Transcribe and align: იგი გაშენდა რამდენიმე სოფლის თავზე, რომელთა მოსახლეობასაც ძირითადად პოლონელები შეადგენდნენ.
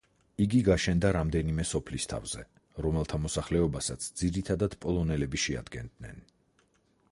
იგი 0.43 0.59
გაშენდა 0.67 1.11
რამდენიმე 1.17 1.65
სოფლის 1.71 2.09
თავზე, 2.13 2.45
რომელთა 2.87 3.21
მოსახლეობასაც 3.27 4.09
ძირითადად 4.23 4.79
პოლონელები 4.87 5.45
შეადგენდნენ. 5.47 6.27